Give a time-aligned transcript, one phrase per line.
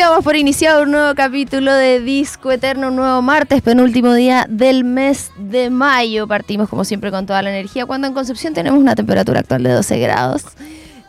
[0.00, 4.46] Así vamos por iniciado un nuevo capítulo de Disco Eterno, un nuevo martes, penúltimo día
[4.48, 6.26] del mes de mayo.
[6.26, 9.72] Partimos como siempre con toda la energía, cuando en Concepción tenemos una temperatura actual de
[9.72, 10.44] 12 grados.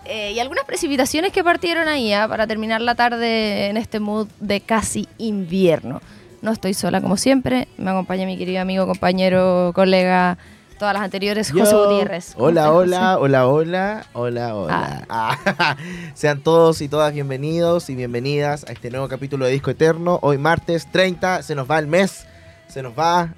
[0.04, 2.28] Eh, y algunas precipitaciones que partieron ahí ¿ah?
[2.28, 6.02] para terminar la tarde en este mood de casi invierno.
[6.42, 10.38] No estoy sola como siempre, me acompaña mi querido amigo, compañero, colega,
[10.82, 11.76] todas las anteriores, José.
[11.76, 12.34] Gutiérrez.
[12.34, 15.06] ¿Cómo Hola, hola, hola, hola, hola, hola.
[15.10, 15.78] Ah.
[16.16, 20.18] Sean todos y todas bienvenidos y bienvenidas a este nuevo capítulo de Disco Eterno.
[20.24, 22.26] Hoy martes 30, se nos va el mes,
[22.68, 23.32] se nos va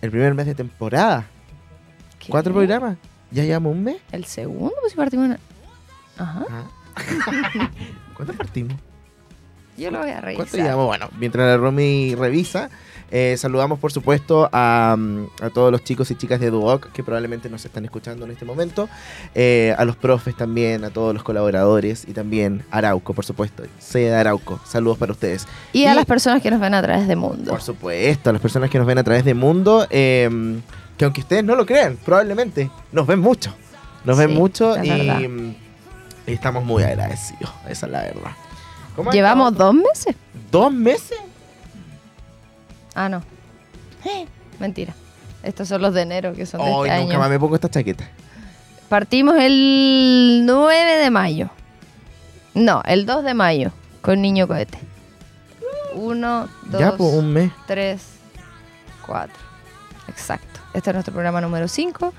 [0.00, 1.26] el primer mes de temporada.
[2.18, 2.30] ¿Qué?
[2.30, 2.96] ¿Cuatro programas?
[3.30, 3.96] ¿Ya llevamos un mes?
[4.10, 4.72] ¿El segundo?
[4.80, 5.38] Pues si partimos en-
[6.16, 6.64] Ajá, Ah.
[8.16, 8.74] ¿Cuánto partimos?
[9.76, 10.46] yo lo voy a revisar.
[10.46, 10.86] ¿Cuánto llevamos?
[10.86, 12.70] Bueno, mientras la Romy revisa,
[13.10, 17.04] eh, saludamos por supuesto a, mm, a todos los chicos y chicas de Duoc que
[17.04, 18.88] probablemente nos están escuchando en este momento,
[19.34, 23.62] eh, a los profes también, a todos los colaboradores y también a Arauco, por supuesto.
[23.78, 25.46] Sea Arauco, saludos para ustedes.
[25.72, 27.50] Y a las personas que nos ven a través de Mundo.
[27.50, 30.60] Por supuesto, a las personas que nos ven a través de Mundo, eh,
[30.96, 33.54] que aunque ustedes no lo crean, probablemente nos ven mucho.
[34.04, 35.54] Nos ven mucho y,
[36.26, 38.30] estamos muy agradecidos, esa es la verdad.
[38.94, 40.16] ¿Cómo han Llevamos dos meses.
[40.50, 41.18] ¿Dos meses?
[42.96, 43.22] Ah, no.
[44.58, 44.94] Mentira.
[45.42, 47.20] Estos son los de enero, que son de Hoy este nunca año.
[47.20, 48.08] más me pongo esta chaqueta.
[48.88, 51.50] Partimos el 9 de mayo.
[52.54, 53.70] No, el 2 de mayo,
[54.00, 54.78] con Niño Cohete.
[55.94, 57.52] Uno, dos, ya, pues un mes.
[57.66, 58.02] tres,
[59.06, 59.36] cuatro.
[60.08, 60.60] Exacto.
[60.74, 62.12] Este es nuestro programa número 5.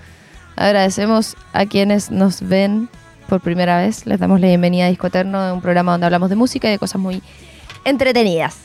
[0.56, 2.90] Agradecemos a quienes nos ven
[3.28, 4.06] por primera vez.
[4.06, 6.80] Les damos la bienvenida a Disco Eterno, un programa donde hablamos de música y de
[6.80, 7.22] cosas muy
[7.84, 8.58] entretenidas.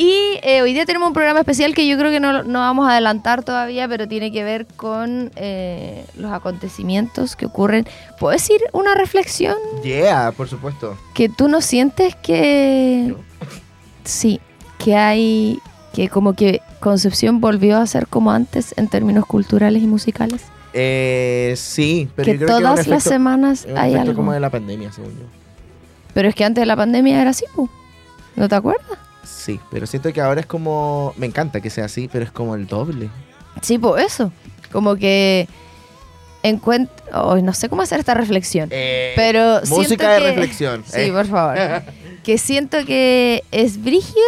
[0.00, 2.88] Y eh, hoy día tenemos un programa especial que yo creo que no, no vamos
[2.88, 7.84] a adelantar todavía, pero tiene que ver con eh, los acontecimientos que ocurren.
[8.20, 9.56] ¿Puedo decir una reflexión?
[9.82, 10.96] Yeah, por supuesto.
[11.14, 13.12] Que tú no sientes que...
[14.04, 14.40] Sí,
[14.78, 15.58] que hay...
[15.92, 20.44] Que como que Concepción volvió a ser como antes en términos culturales y musicales.
[20.74, 24.14] Eh, sí, pero que yo creo que todas las efecto, semanas es un hay algo.
[24.14, 25.24] como de la pandemia, según yo.
[26.14, 27.46] Pero es que antes de la pandemia era así.
[28.36, 29.07] ¿no te acuerdas?
[29.24, 31.12] Sí, pero siento que ahora es como...
[31.16, 33.10] Me encanta que sea así, pero es como el doble.
[33.62, 34.32] Sí, pues eso.
[34.72, 35.48] Como que
[36.42, 36.94] encuentro...
[37.42, 38.68] no sé cómo hacer esta reflexión.
[38.72, 40.84] Eh, Pero siento música de que- reflexión.
[40.86, 41.12] Sí, eh.
[41.12, 41.56] por favor.
[42.24, 44.24] que siento que es brígido,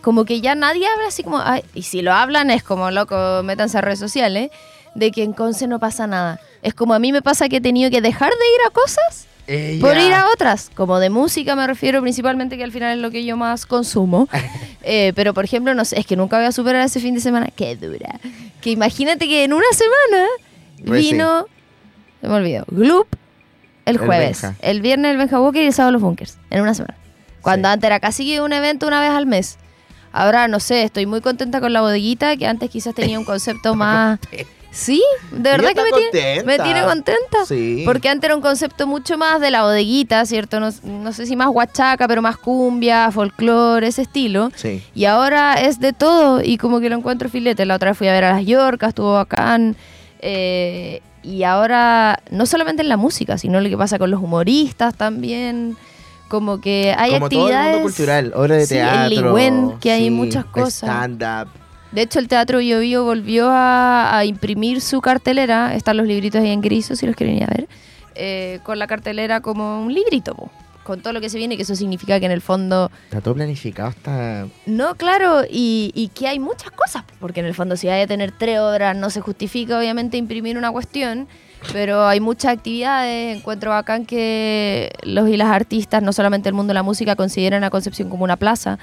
[0.00, 1.38] como que ya nadie habla así como...
[1.40, 4.50] ay, y si lo hablan es como, loco, métanse a redes sociales,
[4.94, 6.40] de que en Conce no pasa nada.
[6.62, 9.26] Es como a mí me pasa que he tenido que dejar de ir a cosas
[9.80, 10.70] Por ir a otras.
[10.74, 14.28] Como de música me refiero principalmente, que al final es lo que yo más consumo.
[14.82, 17.20] Eh, pero, por ejemplo, no sé, es que nunca voy a superar ese fin de
[17.20, 17.48] semana.
[17.54, 18.18] Qué dura.
[18.62, 20.26] Que imagínate que en una semana
[20.86, 21.12] Pues sí.
[21.12, 21.44] vino...
[22.22, 22.64] Se me olvidó.
[22.68, 23.06] Gloop
[23.84, 24.42] el jueves.
[24.62, 26.38] El viernes el Benja Walker y el sábado los Bunkers.
[26.48, 26.96] En una semana.
[27.42, 27.72] Cuando Sí.
[27.74, 29.58] antes era casi un evento una vez al mes.
[30.12, 33.74] Ahora, no sé, estoy muy contenta con la bodeguita, que antes quizás tenía un concepto
[33.76, 34.18] más...
[34.72, 36.64] Sí, de verdad que me tiene, me contenta.
[36.64, 37.44] tiene contenta.
[37.46, 37.82] Sí.
[37.84, 40.60] Porque antes era un concepto mucho más de la bodeguita, ¿cierto?
[40.60, 44.50] No, no sé si más huachaca, pero más cumbia, folclore, ese estilo.
[44.54, 44.82] Sí.
[44.94, 47.66] Y ahora es de todo y como que lo encuentro filete.
[47.66, 49.76] La otra vez fui a ver a las Yorcas, estuvo bacán.
[50.20, 54.94] Eh, y ahora, no solamente en la música, sino lo que pasa con los humoristas
[54.94, 55.76] también.
[56.28, 57.72] Como que hay como todo el actividades.
[57.72, 59.08] mundo cultural, obra de Sí, el teatro.
[59.08, 60.88] Ligüen, que hay muchas cosas.
[60.88, 61.48] Stand-up.
[61.92, 65.74] De hecho, el Teatro Bio Bio volvió a, a imprimir su cartelera.
[65.74, 67.68] Están los libritos ahí en griso, si los quieren ir a ver.
[68.14, 70.50] eh, con la cartelera como un librito, po,
[70.84, 73.34] con todo lo que se viene, que eso significa que en el fondo Está todo
[73.34, 74.46] planificado hasta...
[74.66, 78.06] No, claro, y, y que hay muchas cosas, porque en el fondo si hay de
[78.06, 81.28] tener tres obras no se justifica obviamente imprimir una cuestión,
[81.72, 86.70] pero hay muchas actividades, encuentro bacán que los y las artistas, no solamente el mundo
[86.70, 88.78] de la música, consideran a Concepción como una plaza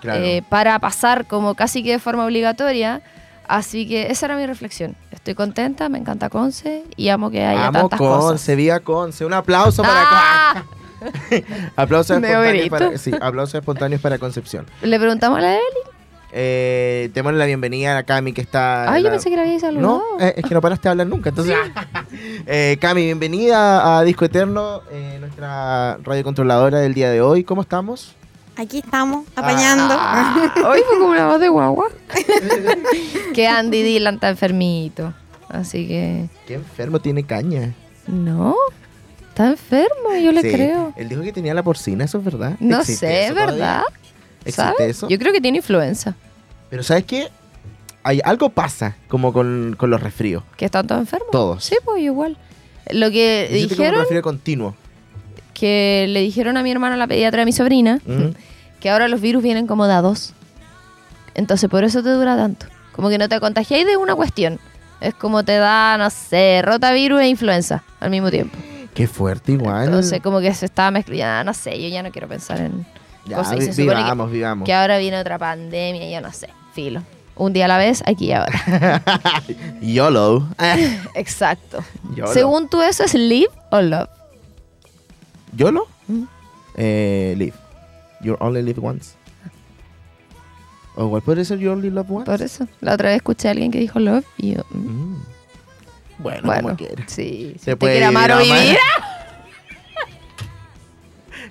[0.00, 0.22] Claro.
[0.22, 3.02] eh, para pasar como casi que de forma obligatoria.
[3.46, 4.94] Así que esa era mi reflexión.
[5.10, 8.56] Estoy contenta, me encanta Conce y amo que haya Amo tantas Conce, cosas.
[8.56, 9.24] viva Conce.
[9.24, 10.64] Un aplauso para ¡Ah!
[11.76, 14.66] Aplausos espontáneos para, sí, aplausos espontáneos para Concepción.
[14.82, 15.62] Le preguntamos a la Eli.
[16.30, 18.82] Eh, démosle la bienvenida a Cami que está.
[18.92, 20.02] Ay, en yo la- pensé que la había saludado.
[20.18, 21.30] No, eh, es que no paraste de hablar nunca.
[21.30, 21.56] Entonces,
[22.46, 27.44] eh, Cami, bienvenida a Disco Eterno, eh, nuestra radio controladora del día de hoy.
[27.44, 28.14] ¿Cómo estamos?
[28.58, 29.94] Aquí estamos, apañando.
[29.96, 31.86] Ah, hoy fue como una voz de guagua.
[33.34, 35.14] que Andy Dylan está enfermito.
[35.48, 36.28] Así que.
[36.46, 37.72] Qué enfermo tiene caña.
[38.08, 38.56] No.
[39.28, 40.92] Está enfermo, yo le Sí, creo.
[40.96, 42.56] Él dijo que tenía la porcina, ¿eso es verdad?
[42.58, 43.34] No ¿Existe sé, eso?
[43.36, 43.82] ¿verdad?
[44.40, 44.80] ¿Existe ¿Sabes?
[44.96, 45.08] eso?
[45.08, 46.16] Yo creo que tiene influenza.
[46.68, 47.28] Pero ¿sabes qué?
[48.02, 50.42] Hay, algo pasa como con, con los resfríos.
[50.56, 51.30] Que están todos enfermos.
[51.30, 51.64] Todos.
[51.64, 52.36] Sí, pues igual.
[52.90, 54.74] Lo que Yo siento como un dijeron, resfrío continuo.
[55.54, 58.34] que le dijeron a mi hermana, la pediatra de mi sobrina, Ujú.
[58.80, 60.32] Que ahora los virus vienen como de a dos.
[61.34, 62.66] Entonces por eso te dura tanto.
[62.92, 64.58] Como que no te contagiáis de una cuestión.
[65.00, 68.56] Es como te da, no sé, rotavirus e influenza al mismo tiempo.
[68.94, 69.84] Qué fuerte igual.
[69.84, 72.84] Entonces como que se estaba mezclando, no sé, yo ya no quiero pensar en
[73.26, 73.58] ya, cosas.
[73.58, 74.66] Y se supone que- vivamos, vivamos.
[74.66, 77.02] que ahora viene otra pandemia, yo no sé, filo.
[77.36, 79.00] Un día a la vez, aquí y ahora.
[79.80, 80.48] YOLO.
[81.14, 81.84] Exacto.
[82.16, 82.32] YOLO.
[82.32, 84.08] Según tú, ¿eso es live o love?
[85.56, 85.86] ¿YOLO?
[86.08, 86.24] Mm.
[86.76, 87.54] Eh, live.
[88.20, 89.14] You only live once.
[90.96, 92.24] ¿O cuál puede ser You only love once?
[92.30, 92.66] Por eso.
[92.80, 94.62] La otra vez escuché a alguien que dijo love y yo.
[94.70, 95.22] mm, Mm.
[96.20, 97.04] Bueno, bueno, como quiera.
[97.06, 97.54] sí.
[97.60, 98.76] Se puede amar o vivir,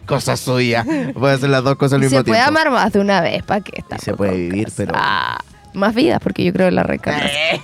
[0.06, 0.86] Cosa suya.
[1.14, 3.44] Puede hacer las dos cosas al mismo se puede amar más de una vez.
[3.44, 3.98] ¿Para qué está?
[3.98, 5.40] Y se puede vivir, pero- Ah,
[5.74, 7.62] más vidas, porque yo creo en la reencarnación.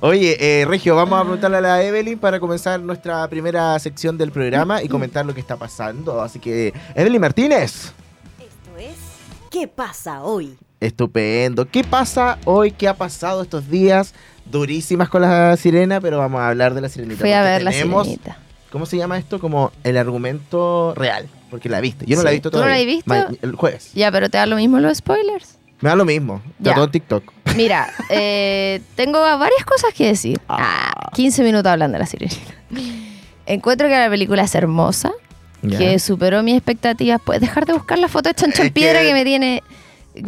[0.00, 4.30] Oye, eh, Regio, vamos a preguntarle a la Evelyn para comenzar nuestra primera sección del
[4.32, 6.20] programa y comentar lo que está pasando.
[6.20, 7.92] Así que, Evelyn Martínez.
[8.38, 8.94] Esto es
[9.50, 10.56] ¿Qué pasa hoy?
[10.80, 11.66] Estupendo.
[11.66, 12.70] ¿Qué pasa hoy?
[12.72, 14.12] ¿Qué ha pasado estos días?
[14.44, 17.20] Durísimas con la sirena, pero vamos a hablar de la sirenita.
[17.20, 18.38] Fui a ver la sirenita.
[18.70, 19.38] ¿Cómo se llama esto?
[19.40, 21.28] Como el argumento real.
[21.50, 22.04] Porque la viste.
[22.06, 22.84] Yo no la he visto ¿Tú no todavía.
[22.84, 23.08] la has visto?
[23.14, 23.92] Ma- el jueves.
[23.94, 25.55] Ya, pero te da lo mismo los spoilers.
[25.80, 26.42] Me da lo mismo.
[26.58, 26.74] Ya.
[26.74, 27.32] todo en TikTok.
[27.56, 30.40] Mira, eh, tengo varias cosas que decir.
[30.48, 30.92] Ah.
[30.94, 32.54] Ah, 15 minutos hablando de la sirenita.
[33.46, 35.12] Encuentro que la película es hermosa,
[35.78, 37.20] que superó mis expectativas.
[37.24, 39.12] Puedes dejar de buscar la foto de Chancho en Piedra que- que...
[39.14, 39.62] me tiene...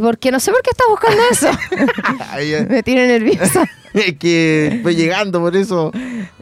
[0.00, 1.50] Porque no sé por qué estás buscando eso.
[2.68, 3.64] Me tiene nerviosa.
[3.94, 5.92] es que fue llegando por eso.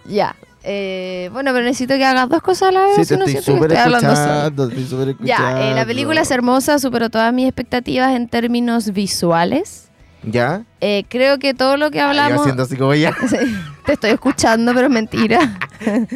[0.04, 0.34] ya.
[0.68, 2.96] Eh, bueno, pero necesito que hagas dos cosas a la vez.
[2.96, 4.68] Sí, te no estoy súper escuchando.
[4.70, 5.24] Súper escuchando.
[5.24, 9.84] Ya, eh, la película es hermosa, superó todas mis expectativas en términos visuales.
[10.24, 10.64] ¿Ya?
[10.80, 12.46] Eh, creo que todo lo que Ay, yo hablamos...
[12.58, 13.14] así como ya.
[13.86, 15.58] Te estoy escuchando, pero es mentira.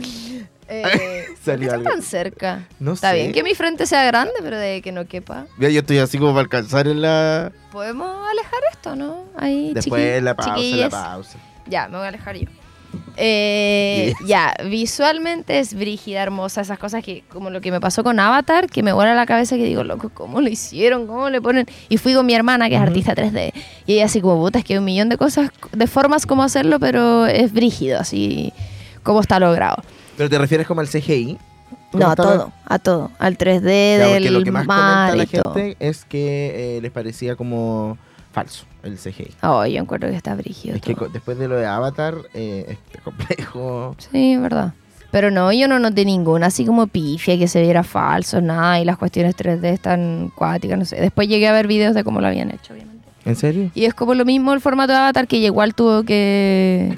[0.72, 1.90] Eh, ¿por qué Salió algo.
[1.90, 2.68] tan cerca?
[2.78, 3.16] No Está sé.
[3.16, 5.46] bien que mi frente sea grande, pero de que no quepa.
[5.56, 7.50] Mira, yo estoy así como para alcanzar en la...
[7.72, 9.24] ¿Podemos alejar esto, no?
[9.36, 11.38] Ahí, Después chiqui- la pausa, la pausa.
[11.66, 12.46] Ya, me voy a alejar yo.
[13.16, 18.18] Eh, Ya, visualmente es brígida, hermosa, esas cosas que, como lo que me pasó con
[18.18, 21.06] Avatar, que me vuela la cabeza que digo, loco, ¿cómo lo hicieron?
[21.06, 21.66] ¿Cómo le ponen?
[21.88, 22.88] Y fui con mi hermana, que es Ujú.
[22.88, 23.52] artista 3D,
[23.86, 26.42] y ella así como, puta, es que hay un millón de cosas, de formas como
[26.42, 28.52] hacerlo, pero es brígido, así,
[29.02, 29.82] como está logrado.
[30.16, 31.36] ¿Pero te refieres como al CGI?
[31.92, 34.50] ¿Cómo No, a está la- todo, a todo, al 3D Ya, porque del lo que
[34.52, 35.54] más mar comenta la todo.
[35.54, 37.98] gente es que eh, les parecía como
[38.32, 39.34] falso el CGI.
[39.42, 40.76] Oh, yo encuentro que está brígido.
[40.76, 41.08] Es que todo.
[41.08, 43.94] después de lo de Avatar, eh, es complejo.
[43.98, 44.72] Sí, es verdad.
[45.10, 48.84] Pero no, yo no noté ninguna, así como pifia, que se viera falso, nada, y
[48.84, 51.00] las cuestiones 3D están cuáticas, no sé.
[51.00, 53.08] Después llegué a ver videos de cómo lo habían hecho, obviamente.
[53.24, 53.70] ¿En serio?
[53.74, 56.96] Y es como lo mismo el formato de Avatar, que igual tuvo que,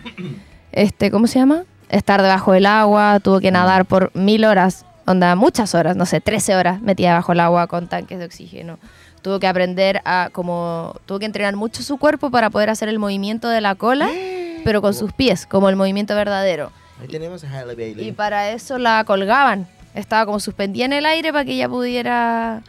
[0.72, 1.64] este, ¿cómo se llama?
[1.88, 6.20] Estar debajo del agua, tuvo que nadar por mil horas, onda, muchas horas, no sé,
[6.20, 8.78] 13 horas metida debajo del agua con tanques de oxígeno.
[9.22, 12.98] Tuvo que aprender a, como, tuvo que entrenar mucho su cuerpo para poder hacer el
[12.98, 14.10] movimiento de la cola,
[14.64, 16.72] pero con sus pies, como el movimiento verdadero.
[17.00, 18.08] Ahí tenemos a Halle Bailey.
[18.08, 19.66] Y para eso la colgaban.
[19.94, 22.62] Estaba como suspendida en el aire para que ella pudiera.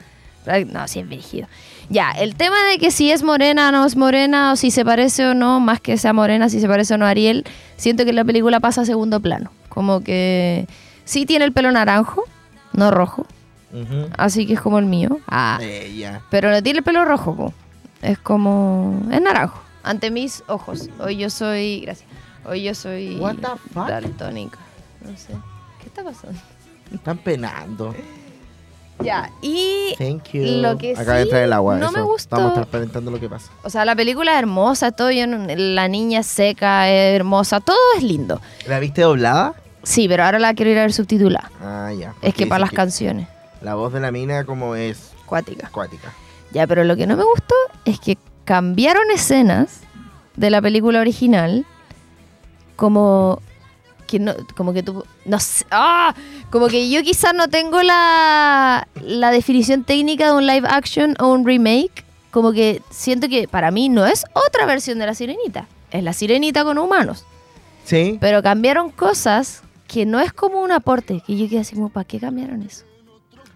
[0.68, 1.48] No, sí es dirigido.
[1.90, 4.84] Ya, el tema de que si es morena o no es morena, o si se
[4.84, 7.46] parece o no, más que sea morena, si se parece o no a Ariel,
[7.78, 9.52] siento que la película pasa a segundo plano.
[9.70, 10.68] Como que
[11.06, 12.24] sí tiene el pelo naranjo,
[12.74, 13.26] no rojo,
[14.18, 15.20] Así que es como el mío.
[15.28, 17.54] Ah, Eh, pero no tiene el pelo rojo, po.
[18.02, 19.02] es como.
[19.12, 20.90] es naranjo, ante mis ojos.
[21.00, 21.82] Hoy yo soy.
[21.82, 22.08] Gracias.
[22.46, 23.16] Hoy yo soy.
[23.20, 23.88] What the fuck?
[23.88, 24.60] Daltónica.
[25.02, 25.34] No sé.
[25.82, 26.40] ¿Qué está pasando?
[26.94, 27.96] Están penando.
[29.04, 29.96] Ya, y.
[29.98, 30.44] Thank you.
[30.62, 31.78] Lo que de sí el agua.
[31.78, 31.98] no eso.
[31.98, 33.52] me gustó- Estamos transparentando lo que pasa.
[33.64, 38.40] O sea, la película es hermosa, todo la niña seca, es hermosa, todo es lindo.
[38.68, 39.56] ¿La viste doblada?
[39.82, 41.52] Sí, pero ahora la quiero ir a ver subtitulada.
[41.60, 42.14] Ah, ya.
[42.22, 43.28] Es que para las canciones,
[43.64, 45.68] La voz de la mina como es cuática.
[45.68, 46.14] acuática.
[46.52, 47.56] Ya, pero lo que no me gustó
[47.86, 49.80] es que cambiaron escenas
[50.36, 51.66] de la película original
[52.76, 53.42] como
[54.06, 56.14] que no como que tú no sé, ¡ah!
[56.50, 61.30] como que yo quizás no tengo la la definición técnica de un live action o
[61.30, 65.68] un remake, como que siento que para mí no es otra versión de la Sirenita,
[65.92, 67.26] es la Sirenita con humanos,
[67.86, 68.18] ¿Sí?
[68.20, 72.06] pero cambiaron cosas que no es como un aporte, que yo quedé así como, ¿para
[72.06, 72.84] qué cambiaron eso?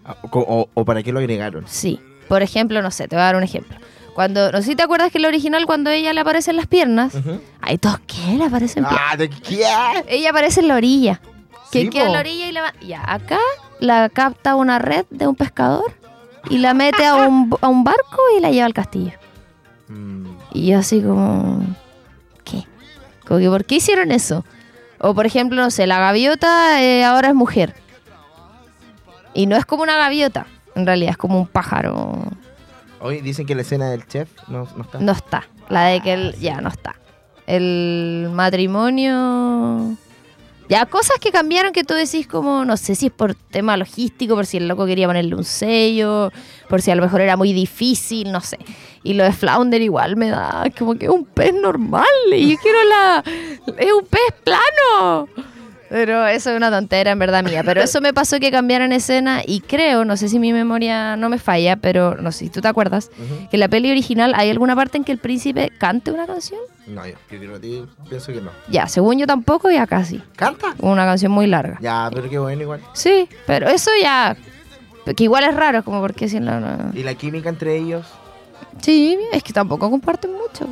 [0.08, 1.64] Ah, O, para qué lo agregaron?
[1.68, 2.00] Sí.
[2.28, 3.76] Por ejemplo, no sé, te voy a dar un ejemplo.
[4.14, 6.66] Cuando, no sé si te acuerdas que en el original, cuando ella le aparecen las
[6.66, 7.40] piernas, Ujú.
[7.60, 8.84] hay todos que le aparecen.
[8.86, 9.64] Ah, ¿de qué?
[10.08, 11.20] Ella aparece en la orilla.
[11.70, 13.38] Que Sí, queda en la orilla y la va- Ya, acá
[13.78, 15.84] la capta una red de un pescador
[16.50, 19.12] y la mete a un, a un barco y la lleva al castillo.
[19.88, 21.62] Mm, Y yo así como...
[22.44, 22.64] ¿Qué?
[23.26, 24.44] Como que, ¿por qué hicieron eso?
[24.98, 27.74] O por ejemplo, no sé, la gaviota eh, ahora es mujer.
[29.38, 30.48] Y no es como una gaviota.
[30.74, 32.24] En realidad es como un pájaro.
[33.00, 34.98] Hoy dicen que la escena del chef no, no está.
[34.98, 35.48] No está.
[35.68, 36.96] La de que él ya no está.
[37.46, 39.96] El matrimonio.
[40.68, 44.34] Ya, cosas que cambiaron que tú decís como, no sé si es por tema logístico,
[44.34, 46.32] por si el loco quería ponerle un sello,
[46.68, 48.58] por si a lo mejor era muy difícil, no sé.
[49.04, 52.56] Y lo de Flounder igual me da como que es un pez normal y yo
[52.60, 53.22] quiero la...
[53.78, 55.28] Es un pez plano.
[55.90, 57.62] Pero eso es una tontera en verdad mía.
[57.64, 61.28] Pero eso me pasó que cambiaran escena y creo, no sé si mi memoria no
[61.30, 63.10] me falla, pero no sé si tú te acuerdas,
[63.50, 66.60] que en la peli original hay alguna parte en que el príncipe cante una canción.
[66.86, 68.50] No, yo, yo creo que pienso que no.
[68.68, 70.22] Ya, según yo tampoco, ya casi.
[70.36, 70.74] ¿Canta?
[70.80, 71.78] Una canción muy larga.
[71.80, 72.80] Ya, pero qué bueno igual.
[72.92, 74.36] Sí, pero eso ya.
[75.16, 76.60] Que igual es raro, como porque si no.
[76.60, 78.06] no- ¿Y la química entre ellos?
[78.82, 80.68] Sí, es que tampoco comparten mucho.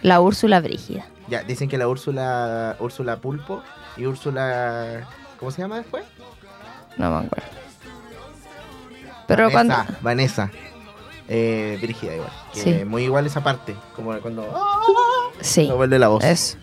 [0.00, 1.06] La Úrsula Brígida.
[1.28, 3.62] Ya, dicen que la Úrsula, Úrsula Pulpo
[3.96, 5.06] y Úrsula...
[5.38, 6.04] ¿Cómo se llama después?
[6.96, 7.46] No me acuerdo.
[9.26, 9.74] Pero cuando.
[9.74, 10.50] Vanessa, Vanessa.
[11.28, 12.30] Eh, Brígida igual.
[12.52, 12.84] Que Sí.
[12.84, 13.74] Muy igual esa parte.
[13.96, 14.52] Como cuando...
[15.40, 16.22] Sí, No vuelve la voz.
[16.24, 16.58] es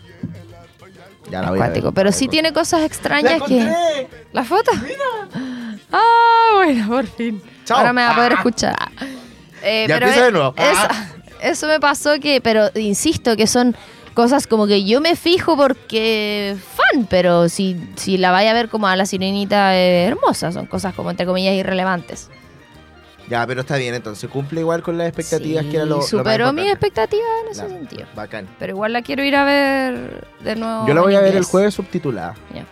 [1.31, 1.83] ya la voy a ver.
[1.93, 3.59] Pero sí tiene cosas ¡La extrañas que.
[3.61, 4.09] encontré!
[4.31, 4.71] ¿La foto?
[5.91, 7.41] Ah, bueno, por fin.
[7.65, 7.77] Chao.
[7.77, 8.35] Ahora me va a poder Ah.
[8.37, 8.75] escuchar.
[9.61, 10.53] Eh, Ya pero empieza es- de nuevo.
[10.57, 11.07] Eso, Ah.
[11.41, 13.75] eso me pasó que, pero insisto, que son
[14.19, 18.67] cosas como que yo me fijo porque fan, pero si, si la vaya a ver
[18.67, 22.29] como a la sirenita eh, hermosa, son cosas como entre comillas irrelevantes.
[23.29, 25.97] Ya, pero está bien, entonces cumple igual con las expectativas Sí, que era lo, lo
[25.99, 28.07] más superó mis expectativas en ese sentido.
[28.13, 28.49] Bacán.
[28.59, 30.85] Pero igual la quiero ir a ver de nuevo.
[30.85, 32.35] Yo la voy a ver el jueves subtitulada.
[32.53, 32.65] Ya.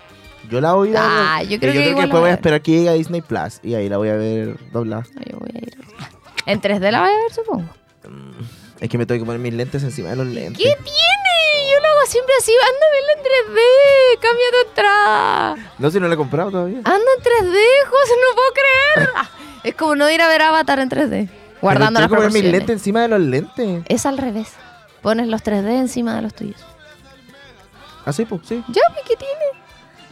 [0.49, 1.01] Yo la voy a ver.
[1.01, 3.21] Ah, yo creo y que igual la después voy a esperar que llegue a Disney
[3.21, 5.05] Plus y ahí la voy a ver doblada.
[5.15, 5.77] No, yo voy a ir.
[6.45, 7.69] En 3D la voy a ver, supongo.
[8.81, 10.57] Es que me tengo que poner mis lentes encima de los lentes.
[10.57, 11.06] ¿Qué tiene?
[12.07, 15.73] Siempre así, anda a verla en 3D, cambia tu entrada.
[15.77, 16.77] No, si no la he comprado todavía.
[16.77, 17.57] Anda en 3D,
[17.89, 19.09] José, no puedo creer.
[19.15, 19.29] Ah,
[19.63, 21.29] es como no ir a ver Avatar en 3D,
[21.61, 22.51] guardando las poner mis proporciones.
[22.51, 23.83] lentes encima de los lentes.
[23.89, 24.53] Es al revés.
[25.01, 26.61] Pones los 3D encima de los tuyos.
[28.05, 28.63] Así, pues, sí.
[28.69, 29.33] Ya, ¿qué tiene?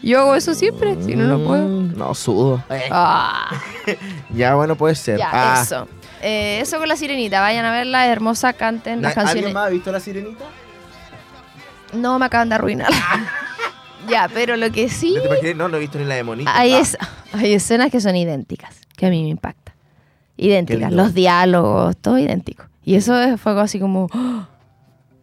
[0.01, 1.63] Yo hago eso siempre, si no, no puedo.
[1.67, 2.61] Mm, No, sudo.
[2.91, 3.49] Ah,
[4.35, 5.17] Ya, bueno, puede ser.
[5.17, 5.87] ya, Ah, eso.
[6.21, 9.35] Eh, eso con la sirenita, vayan a verla, hermosa, canten las ¿na- canciones.
[9.45, 10.43] ¿Alguien más ha visto la sirenita?
[11.95, 12.91] No me acaban de arruinar.
[14.09, 15.13] ya, pero lo que sí.
[15.15, 15.55] ¿No te imaginas?
[15.55, 16.21] No, no he visto ni la de.
[16.47, 16.97] Hay, Ah, es-
[17.33, 19.73] hay escenas que son idénticas, que a mí me impacta.
[20.37, 22.65] Idénticas, los diálogos, todo idéntico.
[22.83, 24.07] Y eso es- fue algo así como...
[24.13, 24.47] ¡oh!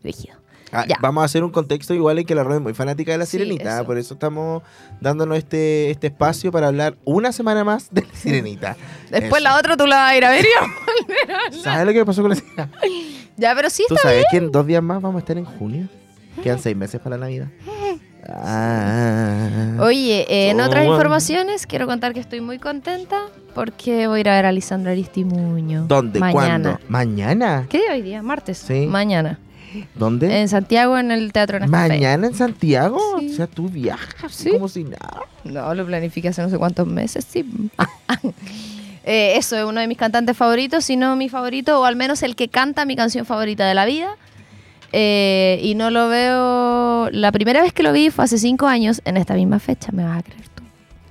[0.03, 0.35] rígido.
[0.73, 0.97] ah, ya.
[1.01, 3.27] Vamos a hacer un contexto igual en que la Romy es muy fanática de la
[3.27, 3.77] Sí, sirenita.
[3.77, 3.85] eso.
[3.87, 4.63] Por eso estamos
[5.01, 8.77] dándonos este, este espacio para hablar una semana más de la sirenita.
[9.11, 9.51] Después Eso.
[9.51, 10.45] la otra tú la vas a ir a ver.
[10.45, 11.63] y a.
[11.63, 12.69] ¿Sabes lo que pasó con la sirenita?
[13.37, 15.45] ya, pero sí ¿Tú está sabes que en dos días más vamos a estar en
[15.45, 15.87] junio?
[16.43, 17.49] Quedan seis meses para la Navidad.
[18.35, 19.79] Ah.
[19.81, 20.93] Oye, eh, en otras Oh.
[20.93, 23.19] informaciones quiero contar que estoy muy contenta
[23.53, 25.87] porque voy a ir a ver a Lisandra Aristimuño.
[25.89, 26.21] ¿Dónde?
[26.21, 26.33] Mañana.
[26.33, 26.79] ¿Cuándo?
[26.89, 27.67] ¿Mañana?
[27.69, 28.23] ¿Qué día hoy día?
[28.23, 28.59] Martes.
[28.59, 28.87] Sí.
[28.87, 29.41] Mañana.
[29.97, 30.41] ¿Dónde?
[30.41, 31.89] En Santiago, en el Teatro Nescafé.
[31.89, 33.01] ¿Mañana en Santiago?
[33.19, 33.31] Sí.
[33.33, 34.51] O sea, tú viajas Sí.
[34.53, 35.23] como si nada.
[35.43, 37.45] No, lo planifiqué hace no sé cuántos meses, sí.
[39.05, 42.23] Eh, eso es uno de mis cantantes favoritos, si no mi favorito, o al menos
[42.23, 44.17] el que canta mi canción favorita de la vida.
[44.93, 47.09] Eh, y no lo veo.
[47.11, 50.05] La primera vez que lo vi fue hace cinco años, en esta misma fecha, me
[50.05, 50.63] vas a creer tú.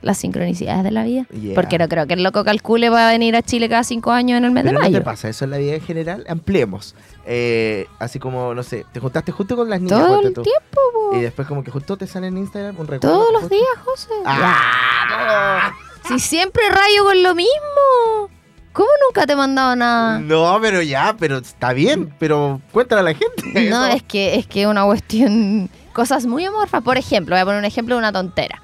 [0.04, 1.26] Las sincronicidades de la vida.
[1.30, 1.54] Yeah.
[1.54, 4.38] Porque no creo que el loco calcule va a venir a Chile cada cinco años
[4.40, 5.04] en el mes Pero de no te mayo.
[5.04, 6.26] pasa eso en la vida en general.
[6.28, 6.96] Ampliemos.
[7.26, 10.00] Eh, así como, no sé, te juntaste justo con las niñas.
[10.00, 11.16] Todo el tú, tiempo, po.
[11.18, 13.16] Y después como que justo te sale en Instagram un recuerdo.
[13.16, 13.56] Todos los justo.
[13.56, 14.14] días, José.
[14.26, 15.72] ¡Ah!
[16.08, 18.30] Si siempre rayo con lo mismo.
[18.74, 20.20] ¿Cómo nunca te he mandado nada?
[20.20, 22.14] No, pero ya, pero está bien.
[22.20, 23.70] Pero cuéntale a la gente.
[23.70, 25.70] No, es que es que una cuestión.
[25.94, 26.82] Cosas muy amorfas.
[26.82, 28.62] Por ejemplo, voy a poner un ejemplo de una tontera.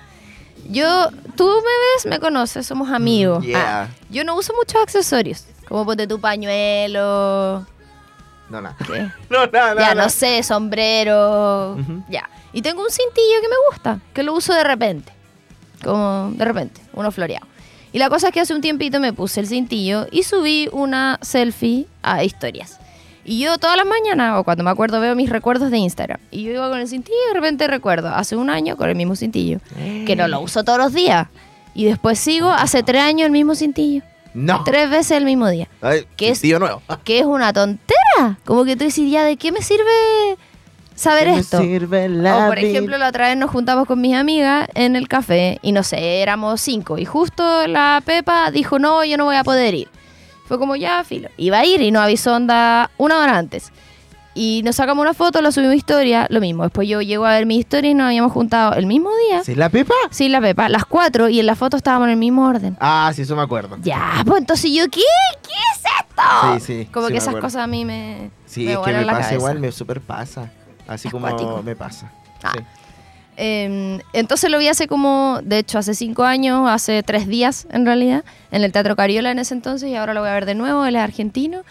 [0.69, 3.43] Yo, tú me ves, me conoces, somos amigos.
[3.43, 3.83] Yeah.
[3.83, 5.45] Ah, yo no uso muchos accesorios.
[5.67, 7.65] Como ponte tu pañuelo.
[8.49, 8.75] No, nada.
[8.85, 9.09] ¿qué?
[9.29, 9.95] No, nada, ya, nada.
[9.95, 11.77] no sé, sombrero.
[12.09, 12.29] Ya.
[12.53, 15.11] Y tengo un cintillo que me gusta, que lo uso de repente.
[15.83, 17.45] Como de repente, uno floreado.
[17.93, 21.19] Y la cosa es que hace un tiempito me puse el cintillo y subí una
[21.21, 22.79] selfie a historias.
[23.23, 26.19] Y yo todas las mañanas, o cuando me acuerdo, veo mis recuerdos de Instagram.
[26.31, 28.95] Y yo iba con el cintillo y de repente recuerdo, hace un año con el
[28.95, 29.59] mismo cintillo,
[30.05, 31.27] que no lo uso todos los días.
[31.75, 34.01] Y después sigo, hace tres años el mismo cintillo.
[34.33, 34.63] No.
[34.63, 35.67] Tres veces el mismo día.
[35.81, 36.43] Ay, ¿Qué es?
[36.43, 36.81] nuevo.
[37.03, 38.37] Que es una tontera.
[38.45, 40.37] Como que tú decís, ya, ¿de qué me sirve
[40.97, 41.61] saber ¿Qué me esto?
[41.61, 45.07] sirve la O por ejemplo, la otra vez nos juntamos con mis amigas en el
[45.07, 46.97] café y no sé, éramos cinco.
[46.97, 49.87] Y justo la Pepa dijo, no, yo no voy a poder ir.
[50.47, 51.29] Fue como ya, filo.
[51.37, 53.71] Iba a ir y no avisó onda una hora antes.
[54.39, 56.61] Y nos sacamos una foto, lo subimos a historia, lo mismo.
[56.63, 59.43] Después yo llego a ver mi historia y nos habíamos juntado el mismo día.
[59.43, 59.95] ¿Sí la Pepa?
[60.11, 62.77] Sí, la Pepa, las cuatro, y en la foto estábamos en el mismo orden.
[62.79, 63.77] Ah, sí, eso me acuerdo.
[63.81, 65.01] Ya, pues entonces yo, ¿qué?
[65.41, 66.23] ¿Qué es esto?
[66.53, 67.47] Sí, sí, Como sí que esas acuerdo.
[67.47, 68.29] cosas a mí me.
[68.45, 69.33] Sí, me es que me la pasa cabeza.
[69.35, 70.51] igual, me super pasa.
[70.87, 72.11] Así como me pasa.
[72.43, 72.53] Ah.
[72.55, 72.63] Sí.
[73.39, 77.85] Eh, entonces lo vi hace como, de hecho, hace cinco años, hace tres días en
[77.85, 80.55] realidad, en el Teatro Cariola en ese entonces, y ahora lo voy a ver de
[80.55, 81.61] nuevo, él es argentino,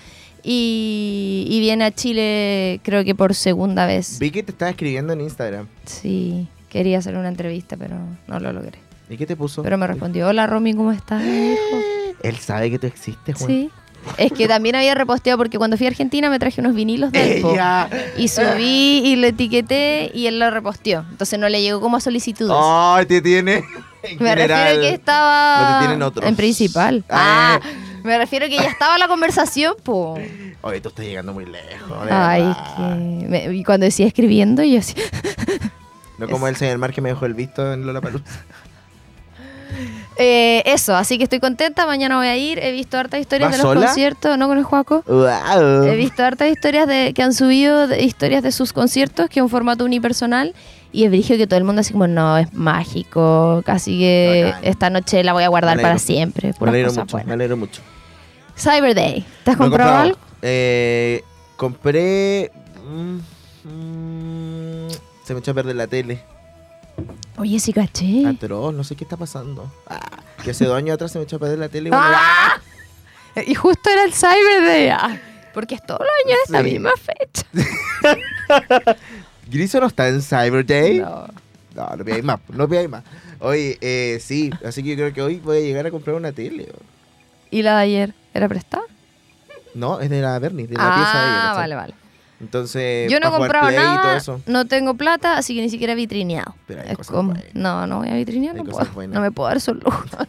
[0.45, 4.21] y, y viene a Chile creo que por segunda vez.
[4.21, 5.67] Vi que te estaba escribiendo en Instagram.
[5.87, 7.97] Sí, quería hacer una entrevista, pero
[8.29, 8.79] no lo logré.
[9.11, 9.65] ¿Y qué te puso?
[9.65, 11.23] Pero me respondió, hola Romy, ¿cómo estás?
[12.23, 13.49] Él sabe que tú existes, Juan.
[13.49, 13.71] Sí.
[14.19, 17.37] Es que también había reposteado porque cuando fui a Argentina me traje unos vinilos de
[17.37, 17.53] él, po.
[17.53, 17.89] Ella.
[18.17, 21.05] Y subí y lo etiqueté y él lo reposteó.
[21.11, 22.57] Entonces no le llegó como a solicitudes.
[22.59, 23.65] Ay, te tiene.
[24.03, 24.49] en Me general.
[24.49, 27.05] refiero que estaba No te en principal.
[27.11, 27.61] Ah.
[27.63, 27.69] Ah,
[28.05, 30.17] me refiero que ya estaba la conversación, po.
[30.63, 32.07] Oye, tú estás llegando muy lejos.
[32.07, 34.95] de Ay, que me- y cuando decía escribiendo, yo así.
[36.19, 38.01] No como el señor Mar que me dejó el visto en Lola
[40.19, 41.87] Eh, eso, así que estoy contenta.
[41.87, 42.59] Mañana voy a ir.
[42.59, 43.87] He visto hartas historias ¿Vas de los sola?
[43.87, 45.03] conciertos, no con el Juaco.
[45.07, 45.85] Wow.
[45.85, 49.43] He visto hartas historias de, que han subido, de, historias de sus conciertos, que es
[49.43, 50.55] un formato unipersonal.
[50.93, 53.63] Y es brillo que todo el mundo así como, no, es mágico.
[53.67, 56.55] Casi que esta noche la voy a guardar para siempre.
[56.61, 57.83] Me alegro mucho, me alegro mucho.
[58.57, 59.25] Cyber Day.
[59.45, 60.19] ¿Te has comprado algo?
[60.41, 61.23] Eh,
[61.57, 62.51] compré.
[62.89, 63.19] mm,
[63.69, 64.89] mm,
[65.25, 66.36] se me echó a perder la tele.
[67.39, 68.27] Oye, sí caché.
[68.27, 69.71] Atroz, no sé qué está pasando.
[69.87, 70.01] Ah,
[70.43, 71.89] que hace dos años atrás se me echó a perder la tele.
[71.89, 72.61] y bueno, ¡Ah!
[73.47, 74.89] Y justo era el Cyber Day.
[74.89, 75.21] ah,
[75.53, 76.71] Porque es todos los años esta Sí.
[76.73, 77.47] misma fecha.
[79.49, 80.99] Griso no está en Cyber Day.
[81.01, 81.27] No.
[81.75, 83.05] No, no pidáis más, no pidáis más.
[83.41, 86.33] Oye, eh, sí, así que yo creo que hoy voy a llegar a comprar una
[86.33, 86.73] tele.
[87.51, 88.15] ¿Y la de ayer?
[88.33, 88.85] ¿Era prestada?
[89.75, 91.51] No, es de la Bernie, de la pieza de ella.
[91.51, 91.95] Ah, vale, vale.
[92.41, 96.55] Entonces, Yo no he comprado nada, no tengo plata, así que ni siquiera he vitrineado.
[96.67, 97.55] Pero hay Es cosas como, buenas.
[97.55, 98.87] no, no voy a vitrinear, Hay no puedo.
[98.93, 99.15] buenas.
[99.15, 99.81] No me puedo dar solo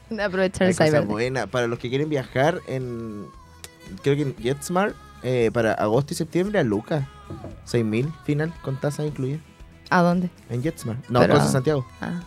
[0.10, 1.50] de aprovechar Hay el Cyber.
[1.50, 3.26] Para los que quieren viajar en.
[4.04, 7.06] Creo que en JetSmart, eh, para agosto y septiembre a Lucas.
[7.70, 9.40] 6.000 final, con tasa incluida.
[9.90, 10.30] ¿A dónde?
[10.50, 11.10] En JetSmart.
[11.10, 11.86] No, Pero- Cosas Santiago.
[12.00, 12.22] Ah.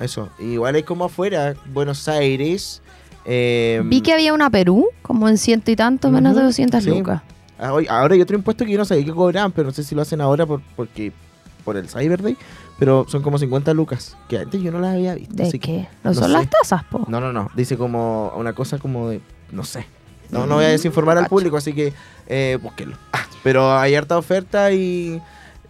[0.00, 0.28] Eso.
[0.40, 2.82] Igual hay como afuera, Buenos Aires.
[3.24, 6.82] eh, Vi que había una Perú, como en ciento y tantos, menos de Ujú, 200
[6.82, 6.90] sí.
[6.90, 7.22] lucas.
[7.62, 9.94] Ah, Ahora hay otro impuesto que yo no sabía que cobraban, pero no sé si
[9.94, 11.12] lo hacen ahora por, porque
[11.64, 12.36] por el Cyber Day.
[12.78, 15.34] Pero son como 50 lucas, que antes yo no las había visto.
[15.34, 15.88] ¿De así qué?
[16.02, 16.30] No, no son sé.
[16.30, 17.04] las tasas, po.
[17.08, 17.50] No, no, no.
[17.54, 19.20] Dice como una cosa como de.
[19.52, 19.86] No sé.
[20.30, 21.92] No, no voy a desinformar al público, así que
[22.26, 22.96] eh, búsquenlo.
[23.12, 25.20] Ah, pero hay harta oferta y.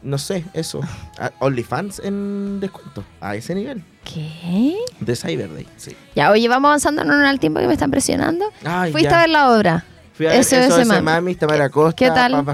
[0.03, 0.81] No sé, eso.
[1.19, 3.05] Ah, OnlyFans en descuento.
[3.21, 3.85] A ese nivel.
[4.05, 4.77] ¿Qué?
[5.01, 5.67] De Cyber Day.
[5.77, 5.95] Sí.
[6.17, 8.47] Ya, oye, vamos avanzando no al tiempo que me están presionando.
[8.65, 9.19] Ay, Fuiste ya.
[9.19, 9.85] a ver la obra.
[10.23, 11.03] Fui a ver SOS SOS Mami.
[11.03, 12.45] Mami, Tamara Costa, qué tal?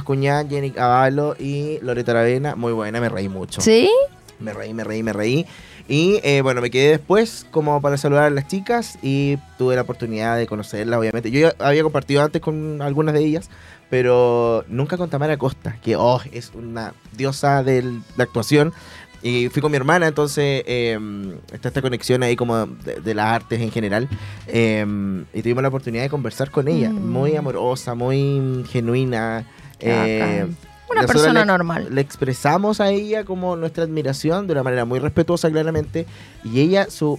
[0.49, 2.55] Jenny Cavallo y Loreta Aravena.
[2.55, 3.61] Muy buena, me reí mucho.
[3.61, 3.91] ¿Sí?
[4.39, 5.47] Me reí, me reí, me reí.
[5.87, 9.83] Y eh, bueno, me quedé después como para saludar a las chicas y tuve la
[9.83, 11.31] oportunidad de conocerlas, obviamente.
[11.31, 13.51] Yo había compartido antes con algunas de ellas,
[13.91, 17.83] pero nunca con Tamara Costa, que oh, es una diosa de
[18.17, 18.73] la actuación.
[19.23, 20.99] Y fui con mi hermana, entonces eh,
[21.53, 24.09] está esta conexión ahí como de, de las artes en general.
[24.47, 24.87] eh,
[25.35, 26.91] y tuvimos la oportunidad de conversar con ella.
[26.91, 27.11] Mm.
[27.11, 29.45] Muy amorosa, muy genuina.
[29.81, 30.47] Eh.
[30.91, 31.89] Una persona le- normal.
[31.91, 36.07] Le expresamos a ella como nuestra admiración de una manera muy respetuosa, claramente.
[36.45, 37.19] Y ella, su,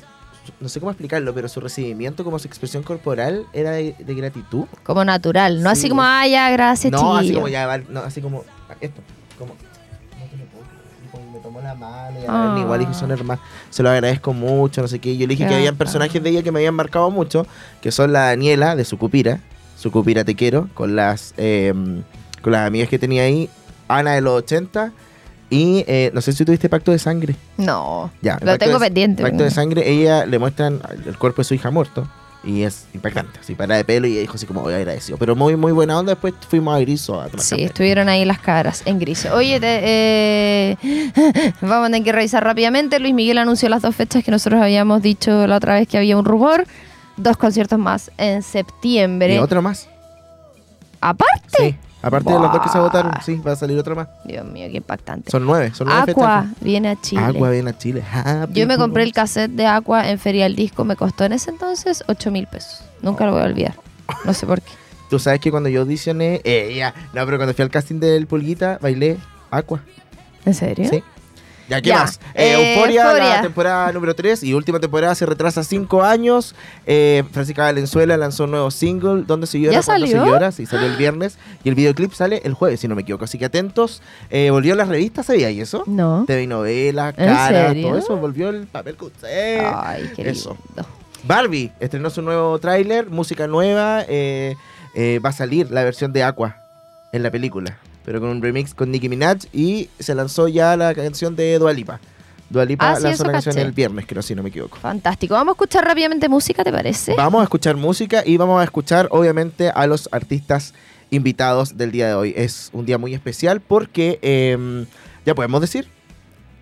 [0.59, 4.65] no sé cómo explicarlo, pero su recibimiento como su expresión corporal era de, de gratitud.
[4.83, 5.81] Como natural, no Sí.
[5.81, 8.43] así como, ah, ya, gracias, no, así como ya, no, así como
[8.81, 9.01] esto,
[9.37, 9.53] como,
[11.59, 12.53] tomó la mano y a Ah.
[12.53, 15.15] ver, igual dije son hermanos, se lo agradezco mucho, no sé qué.
[15.17, 17.45] Yo le dije Qué que habían personajes de ella que me habían marcado mucho,
[17.81, 19.39] que son la Daniela de Sucupira,
[19.77, 21.73] Sucupira te quiero, con las eh,
[22.41, 23.49] con las amigas que tenía ahí,
[23.87, 24.91] Ana de los 80
[25.49, 27.35] y eh, no sé si tuviste Pacto de Sangre.
[27.57, 29.23] No, Ya, lo tengo de- pendiente.
[29.23, 32.07] Pacto de Sangre, ella le muestran el cuerpo de su hija muerto.
[32.41, 35.17] Y es impactante, así para de pelo y dijo así como voy agradecido.
[35.17, 37.63] Pero muy, muy buena onda, después fuimos a Griso a tomar Sí, café.
[37.65, 39.25] estuvieron ahí las caras en gris.
[39.25, 40.77] Oye, te- eh,
[41.61, 42.97] vamos a tener que revisar rápidamente.
[42.99, 46.15] Luis Miguel anunció las dos fechas que nosotros habíamos dicho la otra vez que había
[46.17, 46.65] un rumor.
[47.17, 49.35] Dos conciertos más en septiembre.
[49.35, 49.89] Y otra más.
[51.01, 51.57] Aparte.
[51.57, 51.75] Sí.
[52.01, 54.07] Aparte de los dos que se votaron, sí, va a salir otra más.
[54.23, 55.29] Dios mío, qué impactante.
[55.29, 56.59] Son nueve, son nueve Aqua fechas.
[56.61, 57.21] viene a Chile.
[57.21, 58.03] Agua viene a Chile.
[58.09, 60.85] Happy Yo me compré el cassette de Aqua en Feria del Disco.
[60.85, 62.83] Me costó en ese entonces 8 mil pesos.
[63.01, 63.75] Nunca lo voy a olvidar.
[64.23, 64.71] No sé por qué.
[65.09, 68.27] Tú sabes que cuando yo audicioné, eh, ya, no, pero cuando fui al casting del
[68.27, 69.17] Pulguita, bailé
[69.51, 69.81] Aqua.
[70.45, 70.87] ¿En serio?
[70.89, 71.03] Sí.
[71.69, 71.97] Ya, ¿qué Ya.
[71.99, 72.19] más?
[72.33, 76.55] Eh, Eh, Euforia, la temporada número 3 y última temporada se retrasa 5 años.
[76.87, 79.73] Eh, Francisca Valenzuela lanzó un nuevo single, ¿Dónde se llora?
[79.73, 80.07] ¿Ya salió?
[80.07, 80.51] se llora?
[80.51, 81.37] Sí, salió el viernes.
[81.63, 83.25] Y el videoclip sale el jueves, si no me equivoco.
[83.25, 84.01] Así que atentos.
[84.49, 85.83] Volvió a las revistas, ¿sabía y eso?
[85.85, 86.25] No.
[86.25, 88.17] TV novelas, ¿En cara, todo eso.
[88.17, 89.61] Volvió el papel que usted.
[89.73, 90.57] Ay, qué eso.
[90.67, 90.89] lindo.
[91.23, 94.05] Barbie estrenó su nuevo tráiler, música nueva.
[94.07, 96.57] va a salir la versión de Aqua
[97.11, 97.77] en la película,
[98.09, 101.71] pero con un remix con Nicki Minaj y se lanzó ya la canción de Dua
[101.73, 101.99] Lipa.
[102.49, 103.67] Dua Lipa Ah, lanzó la canción caché.
[103.67, 104.77] el viernes, creo, si no me equivoco.
[104.79, 105.35] Fantástico.
[105.35, 107.13] Vamos a escuchar rápidamente música, ¿te parece?
[107.13, 110.73] Vamos a escuchar música y vamos a escuchar, obviamente, a los artistas
[111.11, 112.33] invitados del día de hoy.
[112.35, 114.87] Es un día muy especial porque, eh,
[115.23, 115.87] ya podemos decir.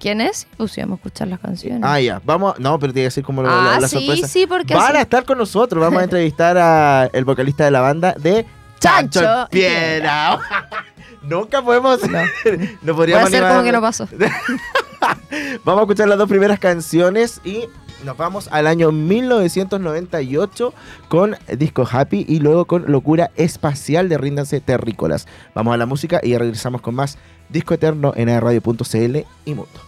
[0.01, 0.47] ¿Quién es?
[0.57, 1.79] Pues sí, vamos a escuchar las canciones.
[1.81, 4.27] Ah, ya, vamos, no, pero tiene que decir como lo- Ah, la, la sí, sorpresa.
[4.27, 5.79] sí, porque Van así- a estar con nosotros.
[5.81, 8.45] Vamos a entrevistar a el vocalista de la banda de
[8.81, 10.39] Chancho Chancho Piedra.
[11.27, 11.99] Nunca podemos.
[12.03, 14.07] No, Voy a podríamos hacer animar- como que no pasó.
[15.63, 17.65] Vamos a escuchar las dos primeras canciones y
[18.03, 20.73] nos vamos al año 1998
[21.07, 25.27] con Disco Happy y luego con Locura Espacial de Ríndanse Terrícolas.
[25.53, 27.17] Vamos a la música y regresamos con más
[27.49, 29.79] Disco Eterno en radio.cl y Mundo.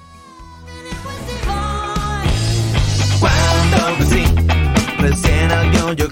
[3.19, 3.77] Cuando
[4.99, 5.49] recién
[5.95, 6.07] yo,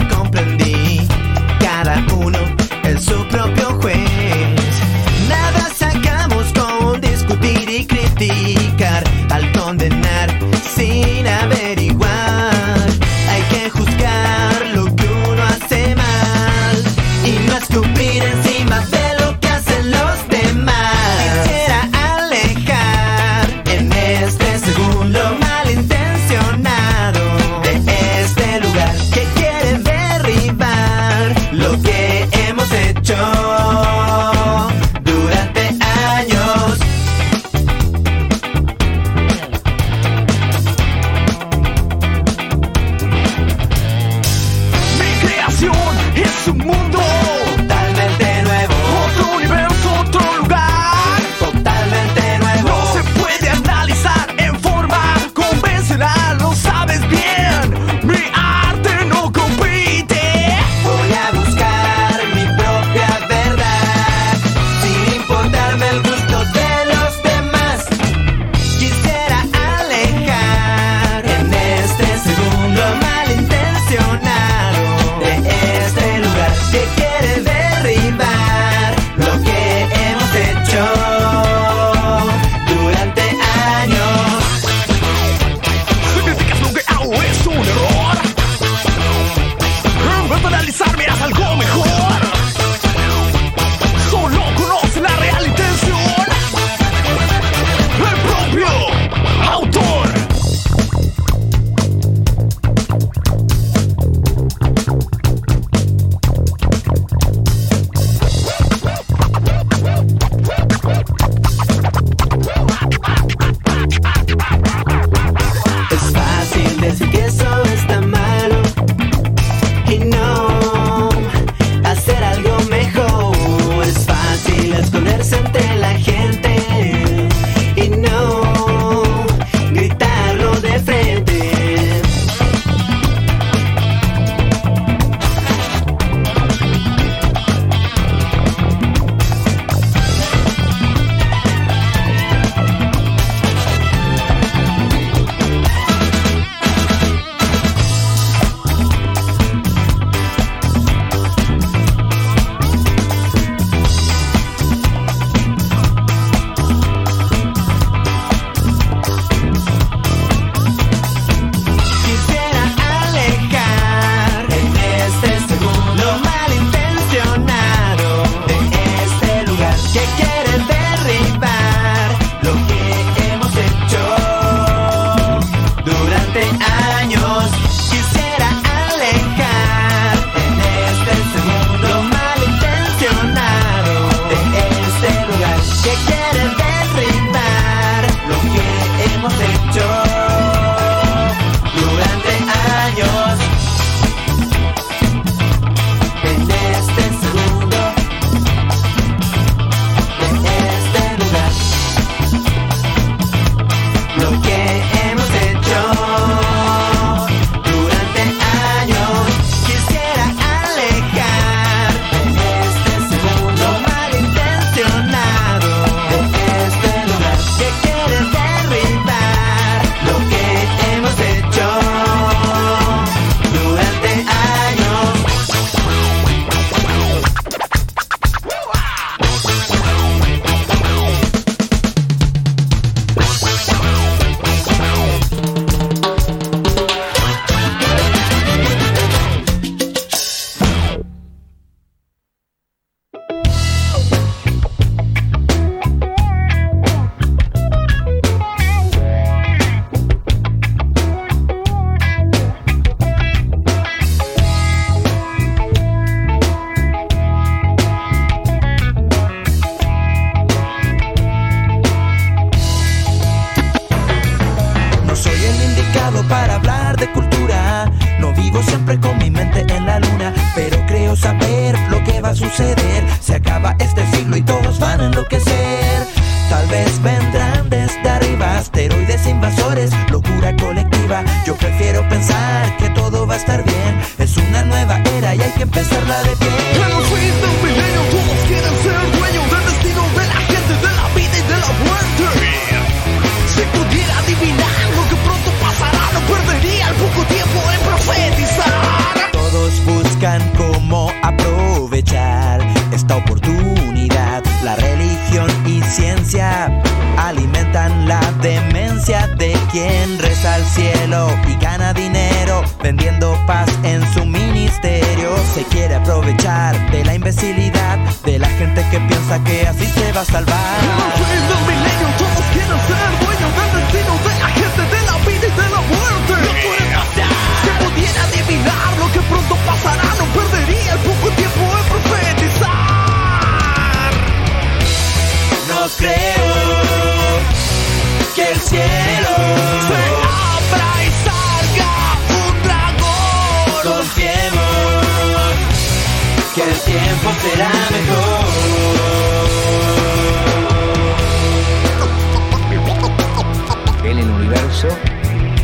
[354.77, 354.87] universo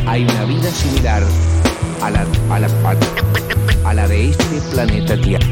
[0.06, 1.22] hay una vida similar
[2.02, 5.46] a la, a la, a, a la de este planeta Tierra.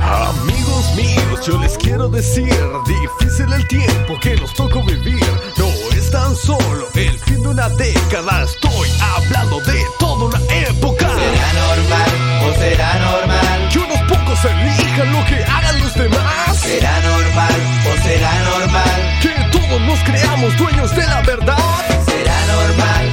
[0.00, 2.54] Amigos míos, yo les quiero decir,
[2.86, 5.20] difícil el tiempo que nos tocó vivir.
[5.56, 11.08] No es tan solo el fin de una década, estoy hablando de toda una época.
[11.08, 12.10] ¿Será normal
[12.46, 13.68] o será normal?
[13.70, 16.56] Que unos pocos elijan lo que hagan los demás.
[16.56, 17.60] ¿Será normal
[17.92, 19.18] o será normal?
[19.20, 21.58] Que todos nos creamos dueños de la verdad.
[22.06, 23.07] ¿Será normal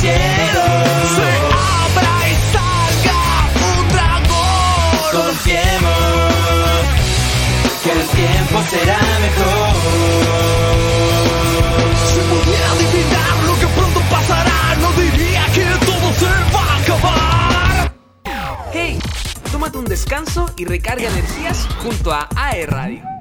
[0.00, 0.64] cielo
[1.16, 1.28] Se
[1.90, 3.20] abra y salga
[3.68, 5.26] un dragón.
[5.26, 6.28] Confiemos
[7.82, 9.74] que el tiempo será mejor.
[12.06, 17.92] Si pudiera adivinar lo que pronto pasará, no diría que todo se va a acabar.
[18.72, 18.98] Hey,
[19.50, 23.17] tómate un descanso y recarga energías junto a AE Radio.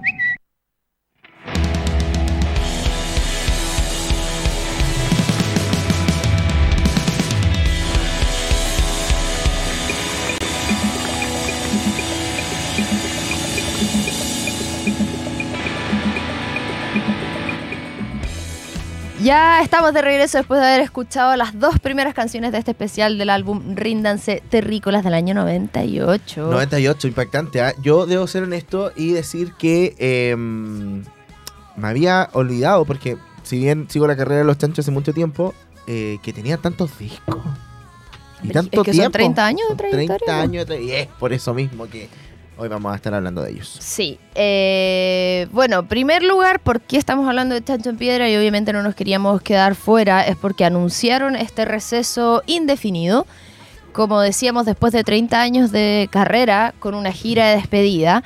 [19.27, 23.17] Ya estamos de regreso después de haber escuchado las dos primeras canciones de este especial
[23.17, 26.47] del álbum Ríndanse Terrícolas del año 98.
[26.49, 27.59] 98, impactante.
[27.61, 27.73] ¿ah?
[27.81, 31.03] Yo debo ser honesto y decir que em,
[31.75, 35.53] me había olvidado, porque si bien sigo la carrera de los chanchos hace mucho tiempo,
[35.87, 37.35] eh, que tenía tantos discos.
[38.43, 39.11] Y Es tanto que son tiempo.
[39.17, 40.41] 30 años de Son trayectoria, 30 ¿no?
[40.41, 42.07] años de tra- y es por eso mismo que
[42.57, 43.77] hoy vamos a estar hablando de ellos.
[43.79, 44.19] Sí.
[44.35, 48.29] eh, bueno, primer lugar, ¿por qué estamos hablando de Chancho en Piedra?
[48.29, 53.25] Y obviamente no nos queríamos quedar fuera, es porque anunciaron este receso indefinido.
[53.93, 58.23] Como decíamos, después de 30 años de carrera, con una gira de despedida.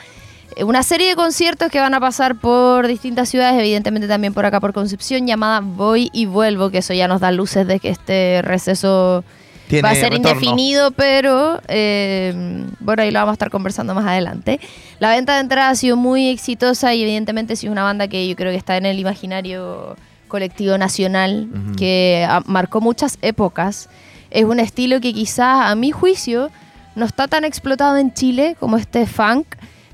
[0.57, 4.45] Eh, Una serie de conciertos que van a pasar por distintas ciudades, evidentemente también por
[4.45, 7.89] acá por Concepción, llamada Voy y Vuelvo, que eso ya nos da luces de que
[7.89, 9.23] este receso
[9.71, 10.29] Tiene va a ser retorno.
[10.29, 14.59] indefinido, pero eh, bueno, ahí lo vamos a estar conversando más adelante.
[14.99, 18.27] La venta de entradas ha sido muy exitosa y evidentemente sí es una banda que
[18.27, 19.95] yo creo que está en el imaginario
[20.27, 21.75] colectivo nacional, Ujú.
[21.75, 23.89] que ah, marcó muchas épocas.
[24.29, 26.51] Es un estilo que quizás a mi juicio
[26.95, 29.47] no está tan explotado en Chile como este funk.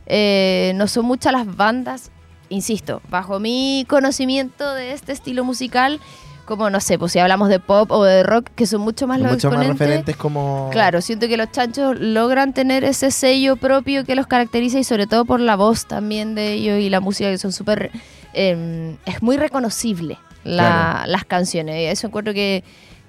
[0.05, 2.11] Eh, no son muchas las bandas,
[2.49, 5.99] insisto, bajo mi conocimiento de este estilo musical,
[6.47, 9.19] como no sé, pues si hablamos de pop o de rock, que son mucho más
[9.19, 10.69] los Mucho más referentes como...
[10.71, 15.05] Claro, siento que los chanchos logran tener ese sello propio que los caracteriza y sobre
[15.05, 17.91] todo por la voz también de ellos y la música que son súper...
[18.33, 21.75] eh, es muy reconocible la- las canciones.
[21.81, 22.63] Y eso encuentro que,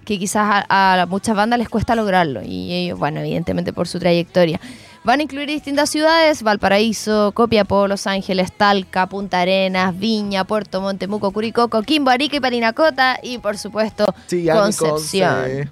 [0.04, 2.42] que quizás a, a muchas bandas les cuesta lograrlo.
[2.42, 4.60] Y ellos, bueno, evidentemente por su trayectoria.
[5.08, 10.98] Van a incluir distintas ciudades, Valparaíso, Copiapó, Los Ángeles, Talca, Punta Arenas, Viña, Puerto Montt,
[11.00, 15.34] Temuco, Curicó, Coquimbo, Arica y Parinacota y por supuesto Sí, Concepción.
[15.34, 15.68] Conce.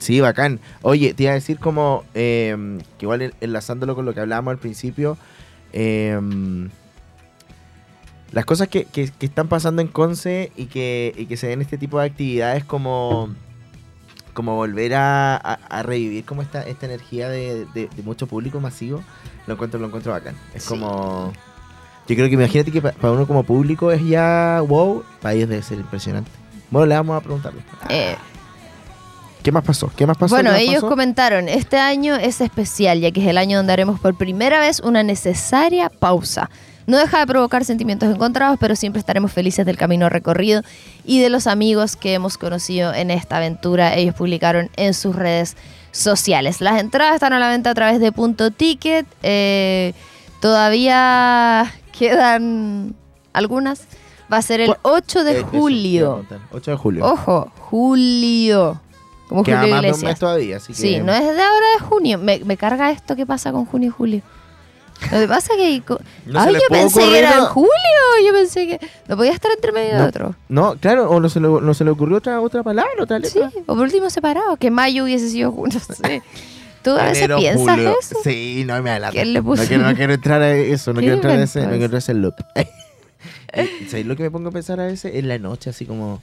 [0.00, 0.58] Sí, bacán.
[0.82, 4.50] Oye, te iba a decir como, eh, que igual en- enlazándolo con lo que hablábamos
[4.50, 5.16] al principio,
[5.72, 6.18] eh,
[8.32, 11.62] las cosas que, que- que están pasando en Conce y que, y que se den
[11.62, 13.28] este tipo de actividades como,
[14.34, 18.60] como volver a, a- a revivir como esta, esta energía de, de- de mucho público
[18.60, 19.02] masivo,
[19.46, 20.36] lo encuentro, lo encuentro bacán.
[20.54, 20.68] Es Sí.
[20.68, 21.32] como...
[22.06, 25.48] Yo creo que imagínate que pa- para uno como público es ya wow, para ellos
[25.48, 26.30] debe ser impresionante.
[26.70, 27.62] Bueno, le vamos a preguntarle.
[27.88, 28.14] Eh,
[29.42, 29.90] ¿Qué más pasó?
[29.94, 30.34] ¿Qué más pasó?
[30.34, 30.88] bueno, ¿Qué más ellos pasó?
[30.88, 34.80] comentaron, este año es especial, ya que es el año donde haremos por primera vez
[34.80, 36.50] una necesaria pausa.
[36.86, 40.62] No deja de provocar sentimientos encontrados, pero siempre estaremos felices del camino recorrido
[41.04, 43.94] y de los amigos que hemos conocido en esta aventura.
[43.94, 45.56] Ellos publicaron en sus redes
[45.92, 46.60] sociales.
[46.60, 49.06] Las entradas están a la venta a través de Punto Ticket.
[49.22, 49.94] eh,
[50.40, 52.94] todavía quedan
[53.32, 53.82] algunas.
[54.32, 54.78] Va a ser el ¿Cuál?
[54.82, 56.24] 8 de Eh, julio.
[56.24, 56.38] preguntar.
[56.52, 57.04] 8 de julio.
[57.06, 58.80] Ojo, julio.
[59.28, 60.78] Como Queda Julio más de un mes todavía, así que...
[60.78, 62.18] Sí, no es de ahora de junio.
[62.18, 64.22] Me, me carga esto que pasa con junio y julio.
[65.12, 65.82] Lo que pasa que...
[65.86, 67.70] co- No Ay, yo pensé que era en julio.
[68.26, 68.80] Yo pensé que...
[69.08, 70.06] No podía estar entre medio de No.
[70.06, 70.36] otro.
[70.48, 73.38] No, claro, o no se le, no se le ocurrió otra, otra palabra, otra Sí,
[73.38, 73.50] letra.
[73.66, 74.56] o por último separado.
[74.56, 75.78] Que mayo hubiese sido junio.
[75.88, 76.22] No sé.
[76.82, 77.96] ¿Tú a veces Enero, piensas julio.
[78.00, 78.16] eso?
[78.22, 79.12] Sí, no me adelanta.
[79.14, 79.62] ¿Quién le puso?
[79.62, 81.84] No quiero, no quiero entrar a eso, no ¿Qué quiero entrar a ese, no quiero
[81.84, 82.34] entrar a ese loop.
[83.88, 85.14] ¿Sabes lo que me pongo a pensar a veces?
[85.14, 86.22] En la noche, así como...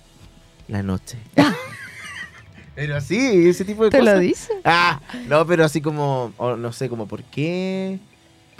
[0.67, 1.17] La noche.
[2.75, 4.13] pero así, ese tipo de ¿Te cosas.
[4.15, 4.53] lo dice?
[4.63, 7.99] Ah, no, pero así como, no sé, como, ¿por qué?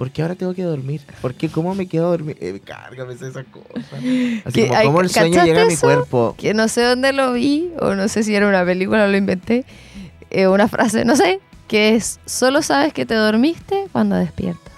[0.01, 0.99] ¿Por qué ahora tengo que dormir?
[1.21, 1.47] ¿Por qué?
[1.47, 2.35] ¿Cómo me quedo dormir?
[2.41, 3.93] Eh, cárgame esas cosas.
[3.93, 6.33] Así como, ¿cómo el sueño ¿cachaste llega a mi cuerpo?
[6.39, 7.69] Que no sé dónde lo vi.
[7.79, 9.63] O no sé si era una película o lo inventé.
[10.31, 11.39] eh, una frase, no sé.
[11.67, 12.19] Que es...
[12.25, 14.73] Solo sabes que te dormiste cuando despiertas.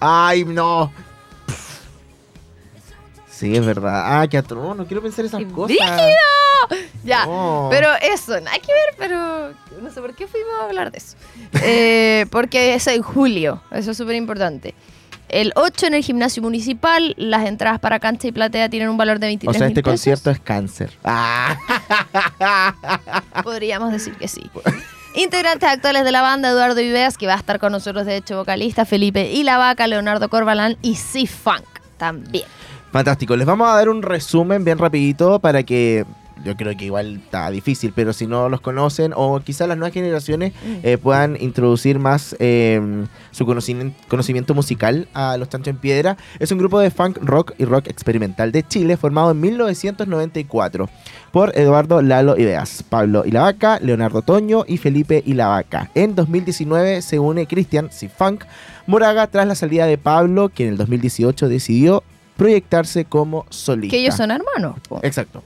[0.00, 0.90] ¡Ay, no!
[3.38, 4.20] Sí, es verdad.
[4.20, 5.76] Ah, qué atroz, no quiero pensar esas ¡Qué cosas.
[5.76, 6.80] brígido!
[7.04, 7.68] Ya, No.
[7.70, 11.16] pero eso, nada que ver, pero no sé por qué fuimos a hablar de eso.
[11.62, 14.74] Eh, porque es en julio, eso es súper importante.
[15.28, 19.18] El 8 en el gimnasio municipal, las entradas para cancha y platea tienen un valor
[19.20, 20.90] de 23 O sea, este concierto es cáncer.
[21.04, 21.56] Ah.
[23.44, 24.50] Podríamos decir que sí.
[25.14, 28.36] Integrantes actuales de la banda, Eduardo Viveas, que va a estar con nosotros, de hecho,
[28.36, 31.64] vocalista, Felipe y la Vaca, Leonardo Corbalán y C-Funk
[31.98, 32.46] también.
[32.98, 33.36] Fantástico.
[33.36, 36.04] Les vamos a dar un resumen bien rapidito para que
[36.44, 39.94] yo creo que igual está difícil, pero si no los conocen o quizás las nuevas
[39.94, 46.16] generaciones eh, puedan introducir más eh, su conocimiento, conocimiento musical a Los Chancho en Piedra.
[46.40, 50.88] Es un grupo de funk, rock y rock experimental de Chile formado en 1994
[51.30, 55.88] por Eduardo Lalo Ideas, Pablo y la Vaca, Leonardo Toño y Felipe y la Vaca.
[55.94, 58.42] En 2019 se une Cristian Funk
[58.88, 62.02] Moraga tras la salida de Pablo, que en el 2018 decidió
[62.38, 63.90] proyectarse como solista.
[63.94, 64.76] Que ellos son hermanos.
[64.88, 65.00] po.
[65.02, 65.42] Exacto.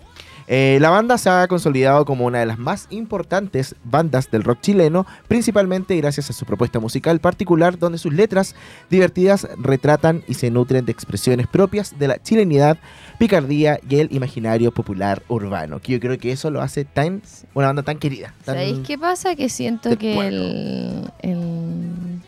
[0.49, 4.61] Eh, la banda se ha consolidado como una de las más importantes bandas del rock
[4.61, 8.55] chileno, principalmente gracias a su propuesta musical particular, donde sus letras
[8.91, 12.77] divertidas retratan y se nutren de expresiones propias de la chilenidad,
[13.19, 15.79] picardía y el imaginario popular urbano.
[15.79, 17.23] Que yo creo que eso lo hace tan
[17.55, 18.35] una banda tan querida.
[18.45, 19.35] tan- ¿Sabéis qué pasa?
[19.37, 22.21] Que siento que el, el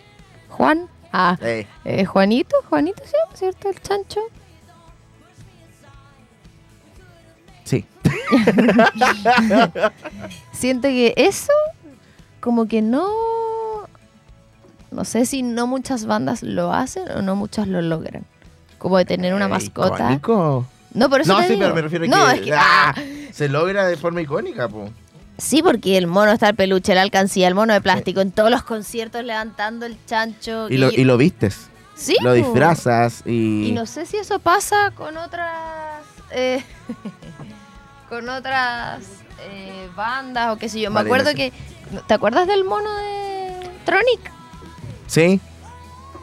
[0.48, 3.68] Juan, ah, Eh, eh, Juanito, Juanito llama, ¿cierto?
[3.68, 4.20] El chancho.
[10.52, 11.52] Siento que eso,
[12.40, 13.08] como que no,
[14.90, 18.24] no sé si no muchas bandas lo hacen o no muchas lo logran.
[18.78, 19.94] Como de tener una Eh, mascota.
[20.12, 20.66] icónico.
[20.92, 21.62] No, por eso No, te sí, digo.
[21.64, 22.94] pero me refiero a no, que, es que ah,
[23.32, 24.88] se logra de forma icónica, po.
[25.38, 28.50] sí, porque el mono está el peluche, la alcancía, el mono de plástico, en todos
[28.50, 30.68] los conciertos levantando el chancho.
[30.70, 31.68] Y lo, y lo vistes.
[31.96, 33.68] sí, lo disfrazas y...
[33.68, 36.02] Y no sé si eso pasa con otras.
[36.30, 36.62] eh,
[38.08, 39.00] con otras
[39.50, 40.90] eh, bandas o qué sé yo.
[40.90, 41.52] Me Vale, acuerdo que.
[42.06, 44.32] ¿Te acuerdas del mono de Tronic?
[45.06, 45.40] Sí,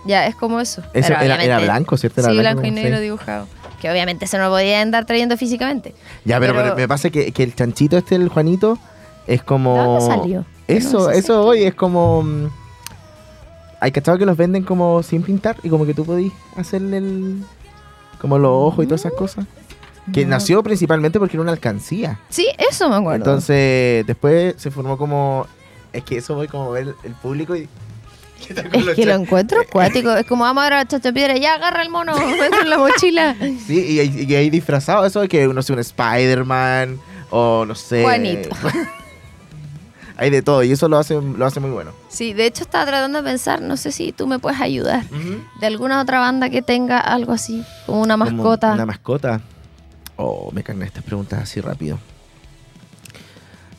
[0.06, 0.82] Ya, es como eso.
[0.94, 2.22] eso Pero era, blanco, ¿cierto?
[2.22, 2.72] Era sí, blanco y sí.
[2.72, 3.48] negro dibujado.
[3.80, 5.94] Que obviamente se no lo podía andar trayendo físicamente.
[6.26, 8.78] Ya, pero, Pero- me pasa que, que el chanchito este, el Juanito,
[9.28, 9.76] es como...
[9.76, 10.46] ¿De dónde salió?
[10.68, 12.24] Eso, No eso hoy es como...
[12.24, 12.48] mm,
[13.80, 17.44] Hay cachado que los venden como sin pintar y como que tú podís hacerle el...
[18.20, 19.46] Como los ojos y todas esas cosas.
[20.14, 20.32] Que No.
[20.32, 22.20] nació principalmente porque era una alcancía.
[22.30, 23.18] Sí, eso me acuerdo.
[23.18, 25.46] Entonces, después se formó como...
[25.94, 27.68] Es que eso voy como ver el público y...
[28.48, 30.16] ¿Qué tal con es que lo encuentro acuático.
[30.16, 31.38] Es como vamos a ver a Chacho Piedra.
[31.38, 33.36] Ya agarra el mono, dentro en la mochila.
[33.68, 37.00] Sí, y, y hay disfrazado eso de que uno sea un Spider-Man
[37.30, 38.02] o no sé.
[38.02, 38.50] Juanito.
[40.18, 41.92] hay de todo y eso lo hace, lo hace muy bueno.
[42.10, 45.04] Sí, de hecho estaba tratando de pensar, no sé si tú me puedes ayudar.
[45.60, 48.74] De alguna otra banda que tenga algo así, como una Como mascota.
[48.74, 49.42] Una mascota.
[50.24, 51.98] Oh, me cargan estas preguntas así rápido.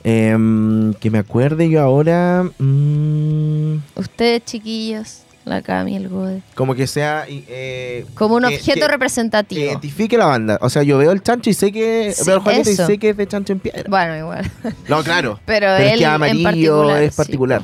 [0.05, 2.45] Em, que me acuerde yo ahora.
[2.59, 6.43] mm, Ustedes, chiquillos, la Cami, el Gode.
[6.57, 7.24] como que sea.
[7.28, 9.61] eh, Como un que- objeto que- que representativo.
[9.64, 10.59] identifique la banda.
[10.61, 12.12] O sea, yo veo el chancho y sé que.
[12.16, 12.82] Sí, veo al Juanito eso.
[12.82, 13.84] y sé que es de chancho en piedra.
[13.88, 14.51] Bueno, igual.
[14.88, 15.38] No, claro.
[15.47, 16.43] Pero, Pero es él que en amarillo
[16.78, 17.03] particular.
[17.05, 17.62] es sí, particular.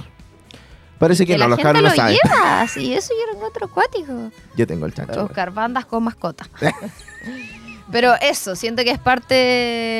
[1.00, 2.16] Parece que, Que no, la los gente cabros lo lo saben.
[2.24, 4.30] lleva, sí, eso yo lo encuentro acuático.
[4.56, 5.22] Yo tengo el chancho.
[5.22, 6.48] Buscar bandas con mascotas.
[7.90, 9.34] Pero eso, siento que es parte.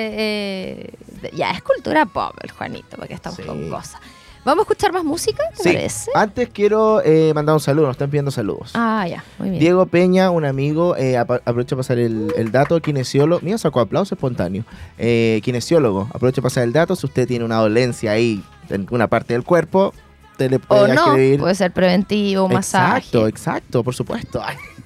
[0.01, 0.91] eh,
[1.23, 3.43] de- ya, es cultura pop el Juanito, porque estamos Sí.
[3.45, 4.01] con cosas.
[4.45, 5.43] ¿Vamos a escuchar más música?
[5.57, 5.69] ¿Te Sí.
[5.75, 6.11] parece?
[6.15, 8.71] Antes quiero eh, mandar un saludo, nos están pidiendo saludos.
[8.75, 9.61] Ah, ya, muy bien.
[9.61, 14.15] Diego Peña, un amigo, eh, aprovecho para pasar el, el dato, kinesiólogo, mío sacó aplauso
[14.15, 14.65] espontáneo,
[14.97, 19.07] eh, kinesiólogo, aprovecho para pasar el dato, si usted tiene una dolencia ahí en una
[19.09, 19.93] parte del cuerpo,
[20.39, 21.41] te le o puede no, escribir.
[21.41, 22.99] puede ser preventivo, masaje.
[22.99, 24.41] Exacto, exacto, por supuesto.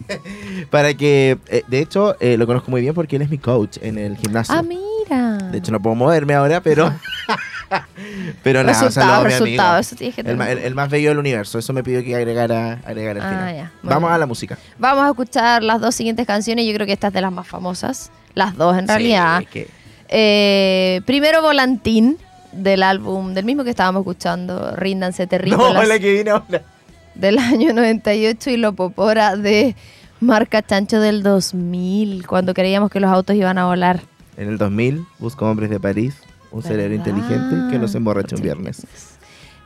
[0.71, 3.79] para que, eh, de hecho, eh, lo conozco muy bien porque él es mi coach
[3.83, 4.55] en el gimnasio.
[4.55, 5.39] Ah, mira.
[5.51, 6.93] de hecho, no puedo moverme ahora, pero...
[8.43, 9.79] pero nada, resultado, resultado.
[9.79, 12.81] Eso tienes que El, el- el más bello del universo, eso me pidió que agregara,
[12.85, 13.57] agregara al Ah, final.
[13.57, 14.59] ya, Vamos a la música.
[14.79, 16.67] Vamos a escuchar las dos siguientes canciones.
[16.67, 18.11] Yo creo que esta es de las más famosas.
[18.35, 19.43] Las dos, en realidad.
[19.51, 19.69] Que-
[20.15, 22.19] Eh, primero Volantín,
[22.53, 26.63] del álbum, del mismo que estábamos escuchando, Ríndanse No, Terrícolas, la que ahora.
[27.15, 29.75] Del año 98, y Lopopora de
[30.21, 34.01] Marca Chancho del 2000, cuando creíamos que los autos iban a volar.
[34.37, 36.15] En el 2000, busco hombres de París,
[36.51, 37.07] un cerebro ¿Verdad?
[37.17, 38.87] inteligente que los emborracha un viernes.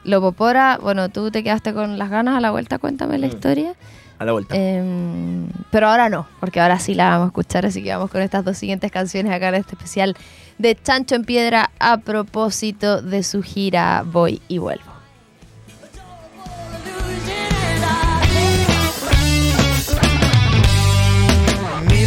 [0.05, 3.21] Lopopora, bueno, tú te quedaste con las ganas a la vuelta, cuéntame Mm.
[3.21, 3.75] la historia.
[4.19, 4.57] A la vuelta.
[4.57, 8.23] Em, pero ahora no, porque ahora sí la vamos a escuchar, así que vamos con
[8.23, 10.17] estas dos siguientes canciones acá en este especial
[10.59, 14.96] de Chancho en Piedra a propósito de su gira Voy y Vuelvo.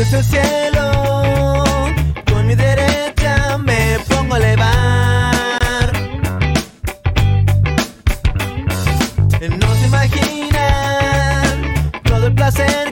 [0.01, 1.65] Hacia el cielo,
[2.31, 5.91] con mi derecha me pongo a elevar.
[9.59, 11.73] No se imaginan
[12.03, 12.88] todo el placer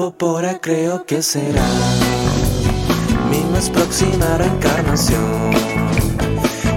[0.00, 1.68] popora creo que será
[3.30, 5.50] mi más próxima reencarnación.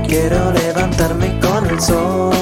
[0.05, 2.33] Quiero levantarme con el sol,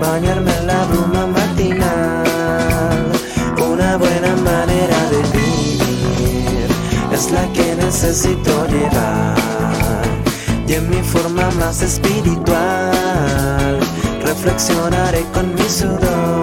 [0.00, 3.04] bañarme en la bruma matinal.
[3.70, 6.66] Una buena manera de vivir
[7.12, 10.06] es la que necesito llevar.
[10.66, 13.78] Y en mi forma más espiritual,
[14.24, 16.39] reflexionaré con mi sudor.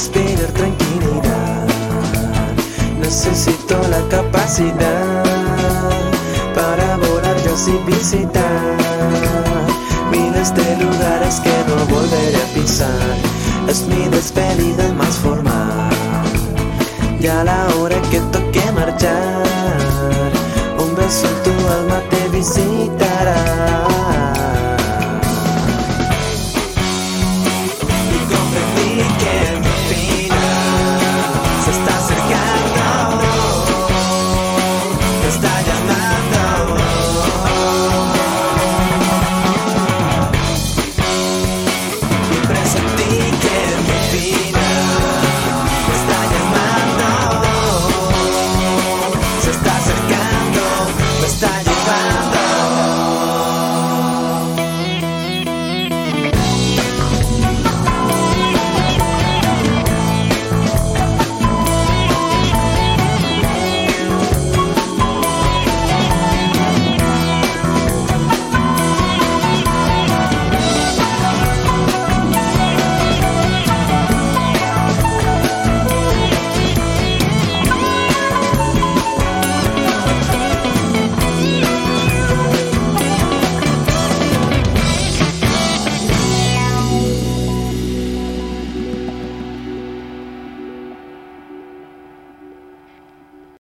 [0.00, 1.66] Respirar tranquilidad.
[2.98, 5.24] Necesito la capacidad
[6.54, 8.76] para volar yo sin visitar
[10.10, 13.14] miles de lugares que no volveré a pisar.
[13.68, 15.90] Es mi despedida más formal.
[17.20, 19.44] Ya la hora que toque marchar,
[20.78, 23.79] un beso en tu alma te visitará.